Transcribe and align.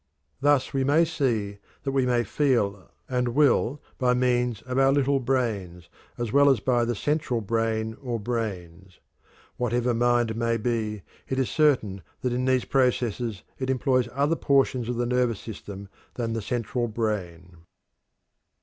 Thus 0.39 0.73
we 0.73 0.83
may 0.83 1.05
see 1.05 1.59
that 1.83 1.91
we 1.91 2.07
may 2.07 2.23
feel 2.23 2.89
and 3.07 3.35
will 3.35 3.79
by 3.99 4.15
means 4.15 4.63
of 4.63 4.79
our 4.79 4.91
"little 4.91 5.19
brains" 5.19 5.89
as 6.17 6.31
well 6.33 6.49
as 6.49 6.59
by 6.59 6.85
the 6.85 6.95
central 6.95 7.39
brain 7.39 7.95
or 8.01 8.19
brains. 8.19 8.99
Whatever 9.57 9.93
mind 9.93 10.35
may 10.35 10.57
be, 10.57 11.03
it 11.29 11.37
is 11.37 11.51
certain 11.51 12.01
that 12.21 12.33
in 12.33 12.45
these 12.45 12.65
processes 12.65 13.43
it 13.59 13.69
employs 13.69 14.09
other 14.11 14.35
portions 14.35 14.89
of 14.89 14.95
the 14.95 15.05
nervous 15.05 15.39
system 15.39 15.87
than 16.15 16.33
the 16.33 16.41
central 16.41 16.87
brain. 16.87 17.57